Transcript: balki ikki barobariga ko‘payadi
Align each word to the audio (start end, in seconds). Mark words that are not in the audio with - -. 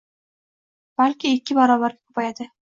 balki 1.03 1.35
ikki 1.37 1.61
barobariga 1.61 2.13
ko‘payadi 2.13 2.53